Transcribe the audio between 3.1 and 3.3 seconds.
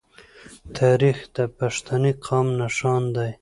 دی.